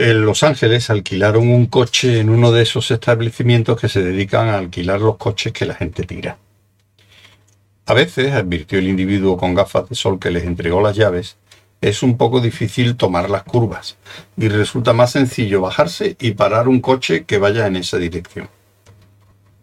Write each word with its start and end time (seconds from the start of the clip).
En 0.00 0.24
Los 0.24 0.44
Ángeles 0.44 0.90
alquilaron 0.90 1.48
un 1.48 1.66
coche 1.66 2.20
en 2.20 2.30
uno 2.30 2.52
de 2.52 2.62
esos 2.62 2.90
establecimientos 2.92 3.80
que 3.80 3.88
se 3.88 4.00
dedican 4.00 4.48
a 4.48 4.56
alquilar 4.56 5.00
los 5.00 5.16
coches 5.16 5.52
que 5.52 5.66
la 5.66 5.74
gente 5.74 6.04
tira. 6.04 6.38
A 7.84 7.94
veces, 7.94 8.32
advirtió 8.32 8.78
el 8.78 8.86
individuo 8.86 9.36
con 9.36 9.54
gafas 9.54 9.88
de 9.88 9.96
sol 9.96 10.20
que 10.20 10.30
les 10.30 10.44
entregó 10.44 10.80
las 10.80 10.96
llaves, 10.96 11.36
es 11.80 12.04
un 12.04 12.16
poco 12.16 12.40
difícil 12.40 12.96
tomar 12.96 13.28
las 13.28 13.42
curvas 13.42 13.96
y 14.36 14.48
resulta 14.48 14.92
más 14.92 15.10
sencillo 15.10 15.60
bajarse 15.60 16.16
y 16.20 16.30
parar 16.30 16.68
un 16.68 16.80
coche 16.80 17.24
que 17.24 17.38
vaya 17.38 17.66
en 17.66 17.74
esa 17.76 17.98
dirección. 17.98 18.48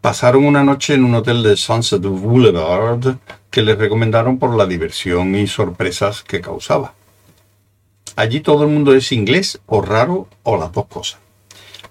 Pasaron 0.00 0.46
una 0.46 0.64
noche 0.64 0.94
en 0.94 1.04
un 1.04 1.14
hotel 1.14 1.42
de 1.42 1.58
Sunset 1.58 2.00
Boulevard 2.00 3.16
que 3.50 3.60
les 3.60 3.76
recomendaron 3.76 4.38
por 4.38 4.56
la 4.56 4.64
diversión 4.64 5.34
y 5.34 5.46
sorpresas 5.46 6.22
que 6.22 6.40
causaba. 6.40 6.94
Allí 8.16 8.40
todo 8.40 8.64
el 8.64 8.70
mundo 8.70 8.94
es 8.94 9.12
inglés 9.12 9.60
o 9.66 9.82
raro 9.82 10.26
o 10.42 10.56
las 10.56 10.72
dos 10.72 10.86
cosas. 10.86 11.20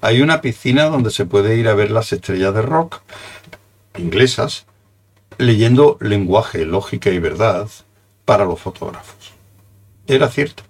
Hay 0.02 0.23
una 0.23 0.41
piscina 0.41 0.86
donde 0.86 1.12
se 1.12 1.26
puede 1.26 1.58
ir 1.58 1.67
a 1.67 1.76
ver 1.76 1.91
las 1.91 2.12
estrellas 2.12 2.53
de 2.55 2.64
rock 2.64 3.02
inglesas 3.95 4.66
leyendo 5.38 5.98
lenguaje, 6.02 6.66
lógica 6.66 7.12
y 7.12 7.20
verdad 7.20 7.67
para 8.26 8.44
los 8.44 8.59
fotógrafos. 8.59 9.34
Era 10.08 10.30
cierto, 10.30 10.64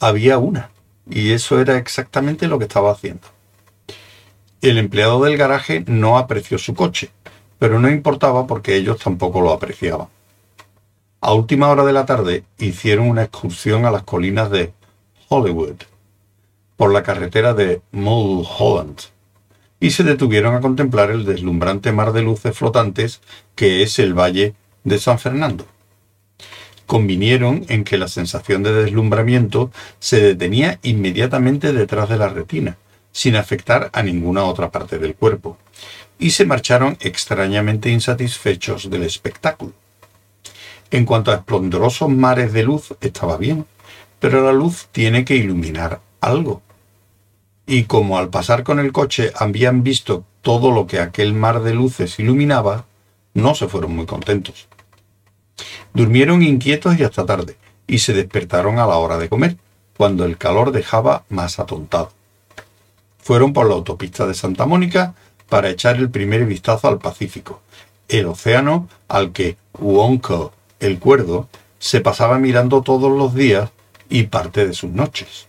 había 0.00 0.38
una 0.38 0.70
y 1.08 1.32
eso 1.32 1.60
era 1.60 1.76
exactamente 1.76 2.48
lo 2.48 2.58
que 2.58 2.64
estaba 2.64 2.92
haciendo. 2.92 3.28
El 4.62 4.78
empleado 4.78 5.20
del 5.24 5.36
garaje 5.36 5.82
no 5.88 6.18
apreció 6.18 6.56
su 6.56 6.72
coche, 6.76 7.10
pero 7.58 7.80
no 7.80 7.90
importaba 7.90 8.46
porque 8.46 8.76
ellos 8.76 8.96
tampoco 9.00 9.40
lo 9.40 9.52
apreciaban. 9.52 10.06
A 11.20 11.32
última 11.32 11.68
hora 11.68 11.84
de 11.84 11.92
la 11.92 12.06
tarde 12.06 12.44
hicieron 12.58 13.08
una 13.08 13.24
excursión 13.24 13.86
a 13.86 13.90
las 13.90 14.04
colinas 14.04 14.52
de 14.52 14.72
Hollywood 15.28 15.82
por 16.76 16.92
la 16.92 17.02
carretera 17.02 17.54
de 17.54 17.82
Mulholland 17.90 19.00
y 19.80 19.90
se 19.90 20.04
detuvieron 20.04 20.54
a 20.54 20.60
contemplar 20.60 21.10
el 21.10 21.24
deslumbrante 21.24 21.90
mar 21.90 22.12
de 22.12 22.22
luces 22.22 22.56
flotantes 22.56 23.20
que 23.56 23.82
es 23.82 23.98
el 23.98 24.14
Valle 24.14 24.54
de 24.84 25.00
San 25.00 25.18
Fernando. 25.18 25.66
Convinieron 26.86 27.64
en 27.68 27.82
que 27.82 27.98
la 27.98 28.06
sensación 28.06 28.62
de 28.62 28.72
deslumbramiento 28.72 29.72
se 29.98 30.20
detenía 30.20 30.78
inmediatamente 30.84 31.72
detrás 31.72 32.08
de 32.08 32.16
la 32.16 32.28
retina, 32.28 32.76
sin 33.12 33.36
afectar 33.36 33.90
a 33.92 34.02
ninguna 34.02 34.44
otra 34.44 34.70
parte 34.70 34.98
del 34.98 35.14
cuerpo, 35.14 35.58
y 36.18 36.30
se 36.30 36.46
marcharon 36.46 36.96
extrañamente 37.00 37.90
insatisfechos 37.90 38.90
del 38.90 39.04
espectáculo. 39.04 39.72
En 40.90 41.04
cuanto 41.04 41.30
a 41.30 41.36
esplendorosos 41.36 42.08
mares 42.08 42.52
de 42.52 42.64
luz, 42.64 42.94
estaba 43.00 43.36
bien, 43.36 43.66
pero 44.18 44.44
la 44.44 44.52
luz 44.52 44.88
tiene 44.92 45.24
que 45.24 45.36
iluminar 45.36 46.00
algo. 46.20 46.62
Y 47.66 47.84
como 47.84 48.18
al 48.18 48.28
pasar 48.28 48.62
con 48.62 48.78
el 48.78 48.92
coche 48.92 49.32
habían 49.34 49.82
visto 49.82 50.24
todo 50.42 50.70
lo 50.70 50.86
que 50.86 51.00
aquel 51.00 51.32
mar 51.32 51.62
de 51.62 51.74
luces 51.74 52.18
iluminaba, 52.18 52.86
no 53.34 53.54
se 53.54 53.68
fueron 53.68 53.96
muy 53.96 54.06
contentos. 54.06 54.68
Durmieron 55.94 56.42
inquietos 56.42 56.98
y 56.98 57.04
hasta 57.04 57.24
tarde, 57.24 57.56
y 57.86 57.98
se 57.98 58.12
despertaron 58.12 58.78
a 58.78 58.86
la 58.86 58.96
hora 58.96 59.18
de 59.18 59.28
comer, 59.28 59.56
cuando 59.96 60.24
el 60.24 60.38
calor 60.38 60.72
dejaba 60.72 61.24
más 61.28 61.58
atontado. 61.58 62.12
Fueron 63.22 63.52
por 63.52 63.68
la 63.68 63.74
autopista 63.74 64.26
de 64.26 64.34
Santa 64.34 64.66
Mónica 64.66 65.14
para 65.48 65.70
echar 65.70 65.96
el 65.96 66.10
primer 66.10 66.44
vistazo 66.44 66.88
al 66.88 66.98
Pacífico, 66.98 67.62
el 68.08 68.26
océano 68.26 68.88
al 69.08 69.32
que 69.32 69.56
Wonko 69.78 70.52
el 70.82 70.98
cuerdo, 70.98 71.48
se 71.78 72.00
pasaba 72.00 72.38
mirando 72.38 72.82
todos 72.82 73.10
los 73.16 73.34
días 73.34 73.70
y 74.08 74.24
parte 74.24 74.66
de 74.66 74.74
sus 74.74 74.90
noches. 74.90 75.46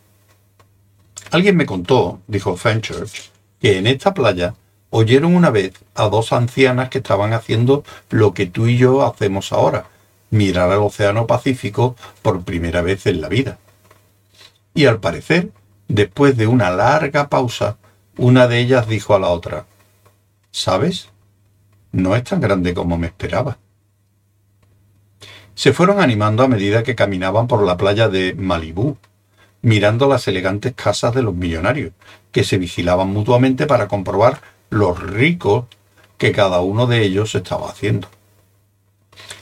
Alguien 1.31 1.57
me 1.57 1.65
contó, 1.65 2.19
dijo 2.27 2.55
Fenchurch, 2.55 3.31
que 3.59 3.77
en 3.77 3.87
esta 3.87 4.13
playa 4.13 4.53
oyeron 4.91 5.35
una 5.35 5.49
vez 5.49 5.73
a 5.95 6.07
dos 6.07 6.31
ancianas 6.31 6.89
que 6.89 6.99
estaban 6.99 7.33
haciendo 7.33 7.83
lo 8.09 8.33
que 8.33 8.45
tú 8.45 8.67
y 8.67 8.77
yo 8.77 9.03
hacemos 9.05 9.51
ahora, 9.51 9.87
mirar 10.29 10.71
al 10.71 10.79
Océano 10.79 11.25
Pacífico 11.25 11.95
por 12.21 12.43
primera 12.43 12.83
vez 12.83 13.07
en 13.07 13.21
la 13.21 13.29
vida. 13.29 13.57
Y 14.75 14.85
al 14.85 14.99
parecer, 14.99 15.49
después 15.93 16.35
de 16.37 16.47
una 16.47 16.69
larga 16.71 17.29
pausa, 17.29 17.77
una 18.17 18.47
de 18.47 18.59
ellas 18.59 18.87
dijo 18.87 19.15
a 19.15 19.19
la 19.19 19.29
otra, 19.29 19.65
¿Sabes? 20.51 21.09
No 21.91 22.15
es 22.15 22.23
tan 22.23 22.41
grande 22.41 22.73
como 22.73 22.97
me 22.97 23.07
esperaba 23.07 23.57
se 25.55 25.73
fueron 25.73 26.01
animando 26.01 26.43
a 26.43 26.47
medida 26.47 26.83
que 26.83 26.95
caminaban 26.95 27.47
por 27.47 27.63
la 27.63 27.77
playa 27.77 28.09
de 28.09 28.33
Malibú, 28.33 28.97
mirando 29.61 30.07
las 30.07 30.27
elegantes 30.27 30.73
casas 30.73 31.13
de 31.13 31.21
los 31.21 31.35
millonarios, 31.35 31.93
que 32.31 32.43
se 32.43 32.57
vigilaban 32.57 33.09
mutuamente 33.09 33.67
para 33.67 33.87
comprobar 33.87 34.41
los 34.69 34.99
ricos 34.99 35.65
que 36.17 36.31
cada 36.31 36.61
uno 36.61 36.87
de 36.87 37.03
ellos 37.03 37.35
estaba 37.35 37.69
haciendo. 37.69 38.07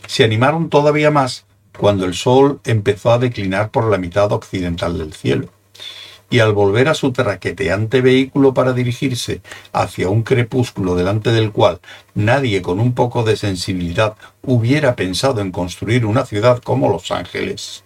Se 0.07 0.23
animaron 0.23 0.69
todavía 0.69 1.11
más 1.11 1.45
cuando 1.77 2.05
el 2.05 2.13
sol 2.13 2.59
empezó 2.65 3.11
a 3.11 3.19
declinar 3.19 3.71
por 3.71 3.89
la 3.89 3.97
mitad 3.97 4.31
occidental 4.33 4.97
del 4.97 5.13
cielo 5.13 5.47
y 6.31 6.39
al 6.39 6.53
volver 6.53 6.87
a 6.87 6.95
su 6.95 7.11
traqueteante 7.11 8.01
vehículo 8.01 8.55
para 8.55 8.73
dirigirse 8.73 9.41
hacia 9.73 10.09
un 10.09 10.23
crepúsculo 10.23 10.95
delante 10.95 11.31
del 11.31 11.51
cual 11.51 11.79
nadie 12.15 12.63
con 12.63 12.79
un 12.79 12.93
poco 12.93 13.23
de 13.23 13.35
sensibilidad 13.35 14.15
hubiera 14.41 14.95
pensado 14.95 15.41
en 15.41 15.51
construir 15.51 16.05
una 16.05 16.25
ciudad 16.25 16.59
como 16.63 16.89
Los 16.89 17.11
Ángeles, 17.11 17.83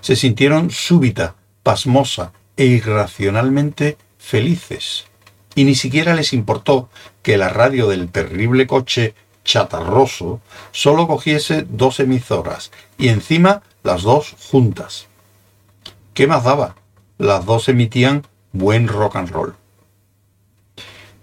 se 0.00 0.16
sintieron 0.16 0.70
súbita, 0.70 1.36
pasmosa 1.62 2.32
e 2.56 2.66
irracionalmente 2.66 3.96
felices, 4.18 5.06
y 5.54 5.64
ni 5.64 5.76
siquiera 5.76 6.14
les 6.14 6.32
importó 6.32 6.90
que 7.22 7.38
la 7.38 7.48
radio 7.48 7.88
del 7.88 8.10
terrible 8.10 8.66
coche 8.66 9.14
chatarroso 9.44 10.40
solo 10.72 11.06
cogiese 11.06 11.64
dos 11.68 12.00
emisoras 12.00 12.72
y 12.98 13.08
encima 13.08 13.62
las 13.82 14.02
dos 14.02 14.34
juntas. 14.50 15.06
¿Qué 16.14 16.26
más 16.26 16.44
daba? 16.44 16.74
Las 17.18 17.46
dos 17.46 17.68
emitían 17.68 18.26
buen 18.52 18.88
rock 18.88 19.16
and 19.16 19.30
roll. 19.30 19.54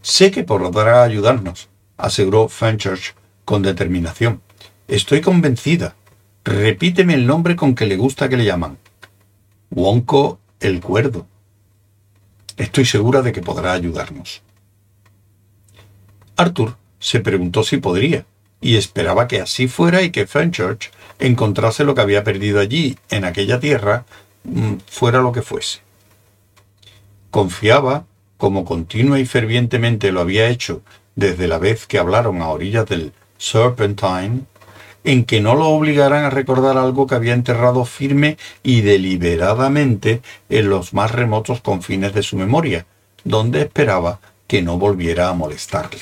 Sé 0.02 0.32
que 0.32 0.44
podrá 0.44 1.04
ayudarnos, 1.04 1.70
aseguró 1.98 2.48
Fenchurch 2.48 3.16
con 3.46 3.62
determinación. 3.62 4.42
Estoy 4.88 5.22
convencida. 5.22 5.96
Repíteme 6.44 7.14
el 7.14 7.28
nombre 7.28 7.56
con 7.56 7.76
que 7.76 7.86
le 7.86 7.98
gusta 7.98 8.28
que 8.28 8.38
le 8.38 8.46
llaman. 8.46 8.78
Wonko 9.70 10.40
el 10.60 10.82
Cuerdo. 10.82 11.28
Estoy 12.58 12.86
segura 12.86 13.22
de 13.22 13.32
que 13.32 13.42
podrá 13.42 13.74
ayudarnos. 13.74 14.42
Arthur 16.36 16.78
se 17.00 17.20
preguntó 17.20 17.64
si 17.64 17.78
podría, 17.78 18.26
y 18.60 18.76
esperaba 18.76 19.28
que 19.28 19.42
así 19.42 19.68
fuera 19.68 20.02
y 20.04 20.12
que 20.12 20.28
Fenchurch 20.28 20.92
encontrase 21.20 21.84
lo 21.84 21.96
que 21.96 22.02
había 22.02 22.24
perdido 22.24 22.60
allí, 22.60 22.98
en 23.10 23.26
aquella 23.26 23.60
tierra, 23.60 24.06
fuera 24.88 25.22
lo 25.22 25.32
que 25.32 25.42
fuese. 25.42 25.80
Confiaba, 27.30 28.06
como 28.38 28.66
continua 28.66 29.20
y 29.20 29.26
fervientemente 29.26 30.12
lo 30.12 30.22
había 30.22 30.50
hecho 30.50 30.82
desde 31.16 31.48
la 31.48 31.60
vez 31.60 31.86
que 31.88 32.00
hablaron 32.00 32.42
a 32.42 32.50
orillas 32.50 32.88
del 32.88 33.14
Serpentine, 33.38 34.42
en 35.04 35.26
que 35.26 35.42
no 35.42 35.56
lo 35.56 35.70
obligaran 35.70 36.26
a 36.26 36.30
recordar 36.30 36.78
algo 36.78 37.08
que 37.08 37.16
había 37.16 37.34
enterrado 37.34 37.86
firme 37.86 38.38
y 38.64 38.82
deliberadamente 38.82 40.22
en 40.50 40.70
los 40.70 40.94
más 40.94 41.12
remotos 41.12 41.62
confines 41.62 42.14
de 42.14 42.24
su 42.24 42.38
memoria, 42.38 42.86
donde 43.24 43.62
esperaba 43.62 44.20
que 44.48 44.62
no 44.62 44.78
volviera 44.78 45.30
a 45.30 45.34
molestarle. 45.34 46.02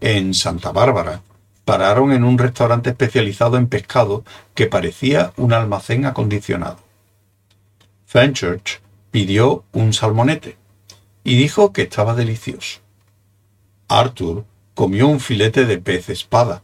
En 0.00 0.34
Santa 0.34 0.72
Bárbara, 0.72 1.22
pararon 1.66 2.12
en 2.12 2.22
un 2.22 2.38
restaurante 2.38 2.90
especializado 2.90 3.56
en 3.56 3.66
pescado 3.66 4.24
que 4.54 4.68
parecía 4.68 5.32
un 5.36 5.52
almacén 5.52 6.06
acondicionado. 6.06 6.78
Fenchurch 8.06 8.80
pidió 9.10 9.64
un 9.72 9.92
salmonete 9.92 10.56
y 11.24 11.36
dijo 11.36 11.72
que 11.72 11.82
estaba 11.82 12.14
delicioso. 12.14 12.78
Arthur 13.88 14.44
comió 14.74 15.08
un 15.08 15.18
filete 15.18 15.66
de 15.66 15.78
pez 15.78 16.08
espada 16.08 16.62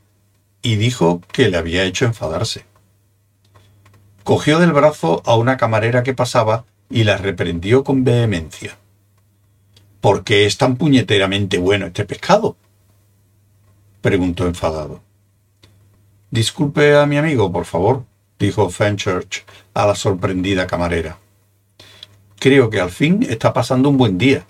y 0.62 0.76
dijo 0.76 1.20
que 1.32 1.48
le 1.48 1.56
había 1.56 1.82
hecho 1.82 2.04
enfadarse. 2.04 2.64
Cogió 4.22 4.60
del 4.60 4.72
brazo 4.72 5.20
a 5.26 5.34
una 5.34 5.56
camarera 5.56 6.04
que 6.04 6.14
pasaba 6.14 6.64
y 6.88 7.02
la 7.02 7.16
reprendió 7.16 7.82
con 7.82 8.04
vehemencia. 8.04 8.78
¿Por 10.00 10.22
qué 10.22 10.46
es 10.46 10.58
tan 10.58 10.76
puñeteramente 10.76 11.58
bueno 11.58 11.86
este 11.86 12.04
pescado? 12.04 12.56
Preguntó 14.02 14.46
enfadado. 14.46 15.00
Disculpe 16.30 16.96
a 16.96 17.06
mi 17.06 17.16
amigo, 17.16 17.50
por 17.50 17.64
favor, 17.64 18.04
dijo 18.38 18.68
Fenchurch 18.68 19.44
a 19.72 19.86
la 19.86 19.94
sorprendida 19.94 20.66
camarera. 20.66 21.18
Creo 22.38 22.68
que 22.68 22.80
al 22.80 22.90
fin 22.90 23.22
está 23.22 23.52
pasando 23.52 23.88
un 23.88 23.96
buen 23.96 24.18
día. 24.18 24.44